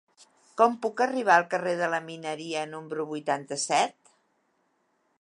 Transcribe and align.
Com 0.61 0.77
puc 0.85 1.03
arribar 1.05 1.35
al 1.41 1.45
carrer 1.51 1.75
de 1.83 1.91
la 1.95 2.01
Mineria 2.07 2.65
número 2.75 3.09
vuitanta-set? 3.13 4.15